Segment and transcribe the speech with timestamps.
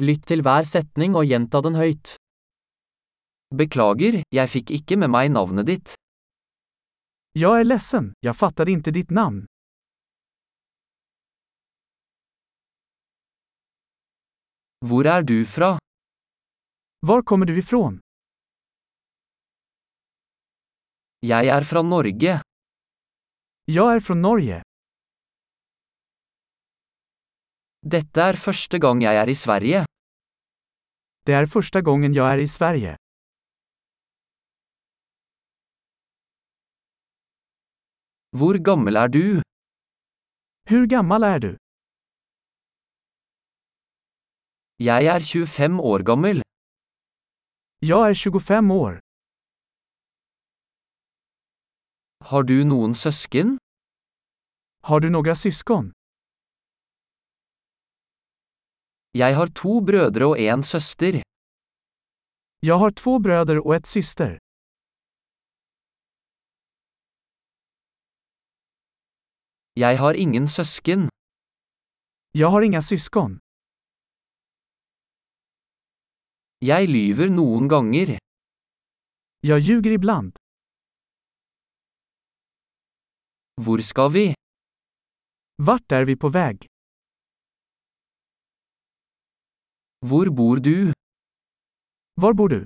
[0.00, 2.14] Lytt til hver setning og gjenta den høyt.
[3.52, 5.94] Beklager, jeg fikk ikke med meg navnet ditt.
[7.32, 9.46] Jag är ledsen, jag fattade inte ditt namn.
[14.86, 15.78] Hvor er du fra?
[17.06, 18.00] Var kommer du ifrån?
[21.20, 22.40] Jeg er fra Norge.
[23.64, 24.62] Jag är från Norge.
[27.82, 29.84] Dette er første gang jeg er i Sverige.
[31.26, 32.96] Det er første gangen jeg er i Sverige.
[38.36, 39.40] Hvor gammel er du?
[40.68, 41.52] Hur gammel er du?
[44.78, 46.42] Jeg er 25 år gammel.
[47.80, 49.00] Jeg er 25 år.
[52.28, 53.56] Har du noen søsken?
[54.84, 55.92] Har du noen syskon?
[59.14, 61.22] Jeg har to brødre og en søster.
[62.62, 64.38] Jeg har to brødre og ett syster.
[69.76, 71.08] Jeg har ingen søsken.
[72.34, 73.38] Jeg har inga syskon.
[76.62, 78.18] Jeg lyver noen ganger.
[79.42, 80.36] Jeg ljuger iblant.
[83.64, 84.26] Hvor skal vi?
[85.58, 86.70] Vart er vi på väg?
[90.08, 90.92] Hvor bor du?
[92.20, 92.60] Hvor bor du?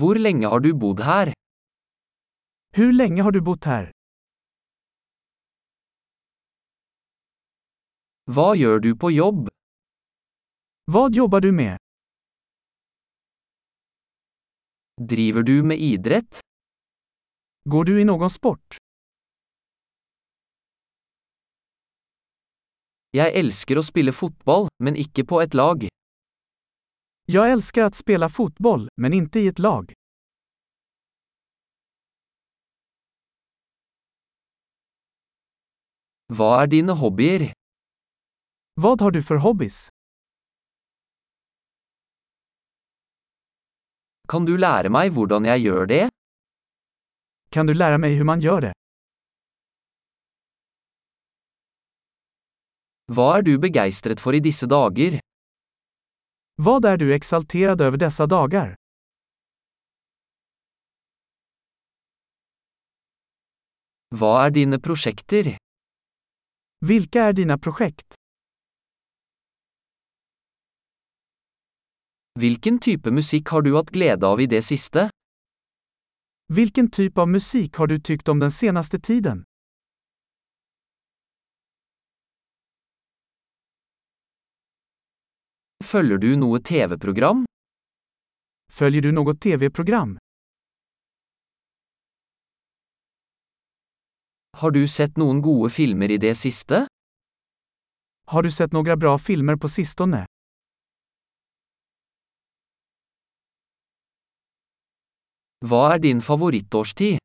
[0.00, 1.32] Hvor lenge har du bodd her?
[2.76, 3.90] Hvor lenge har du bodd her?
[8.32, 9.50] Hva gjør du på jobb?
[10.88, 11.76] Hva jobber du med?
[15.12, 16.40] Driver du med idrett?
[17.68, 18.80] Går du i noen sport?
[23.14, 25.84] Jeg elsker å spille fotball, men ikke på et lag.
[27.30, 29.92] Jeg elsker å spille fotball, men ikke i et lag.
[36.34, 37.52] Hva er dine hobbyer?
[38.82, 39.84] Hva har du for hobbies?
[44.26, 46.04] Kan du lære meg hvordan jeg gjør det?
[47.54, 48.78] Kan du lære meg hvordan man gjør det?
[53.12, 55.18] Hva er du begeistret for i disse dager?
[56.56, 58.72] Hva er du eksaltert over disse dager?
[64.14, 65.56] Hva er dine prosjekter?
[66.80, 68.16] Hvilke er dina prosjekt?
[72.40, 75.10] Hvilken type musikk har du hatt glede av i det siste?
[76.54, 79.44] Hvilken type av musikk har du tykt om den seneste tiden?
[85.94, 87.44] Følger du noe TV-program?
[88.66, 90.16] Følger du noe tv-program?
[94.58, 96.80] Har du sett noen gode filmer i det siste?
[98.26, 100.24] Har du sett noen bra filmer på sistone?
[105.62, 107.22] Hva er din favorittårstid?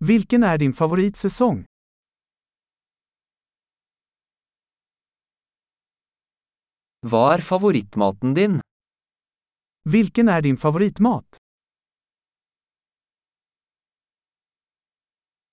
[0.00, 1.66] Hvilken er din favoritsäsong?
[7.02, 8.60] Hva er favorittmaten din?
[9.90, 11.26] Hvilken er din favorittmat?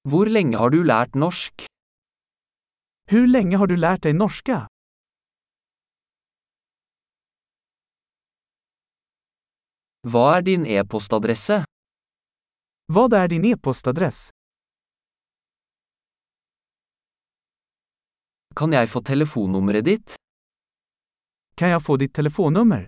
[0.10, 1.66] Hvor lenge har du lært norsk?
[3.10, 4.60] Hvor lenge har du lært deg norske?
[10.06, 11.64] Hva er din e-postadresse?
[12.94, 14.30] Hva er din e-postadress?
[18.54, 20.20] Kan jeg få telefonnummeret ditt?
[21.60, 22.86] Kan jeg få ditt telefonnummer?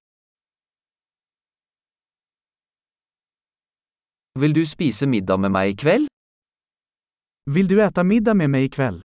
[4.39, 6.07] Vil du spise middag med meg i kveld?
[7.51, 9.01] Vil du äta middag med meg i kveld?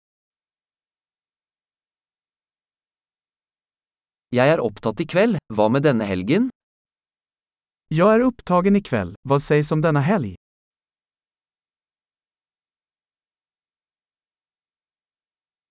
[4.35, 6.51] Jeg er opptatt i kveld, hva med denne helgen?
[7.87, 10.35] Jeg er opptagen i kveld, hva sies om denne helg?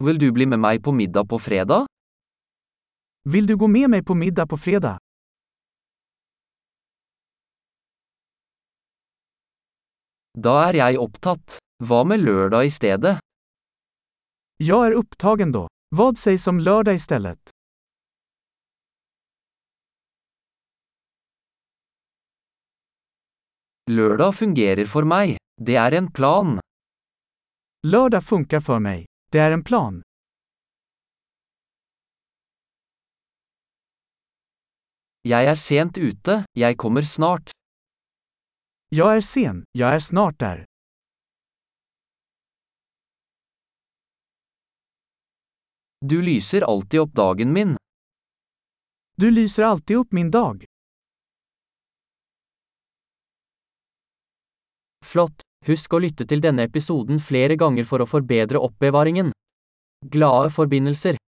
[0.00, 1.91] Vil du bli med meg på middag på fredag?
[3.24, 4.98] Vill du gå med meg på middag på fredag?
[10.34, 11.58] Da er jeg opptatt.
[11.86, 13.18] Hva med lørdag i stedet?
[14.62, 15.66] Jeg er opptagen, da.
[15.94, 17.38] Hva sier som om i stedet?
[23.90, 25.36] Lørdag fungerer for meg.
[25.60, 26.58] Det er en plan.
[27.86, 29.06] Lørdag funker for meg.
[29.30, 30.02] Det er en plan.
[35.22, 37.52] Jeg er sent ute, jeg kommer snart.
[38.90, 40.64] Jeg er sen, jeg er snart der.
[46.02, 47.76] Du lyser alltid opp dagen min.
[49.14, 50.66] Du lyser alltid opp min dag.
[55.06, 55.46] Flott!
[55.70, 59.30] Husk å lytte til denne episoden flere ganger for å forbedre oppbevaringen.
[60.02, 61.22] Glade forbindelser!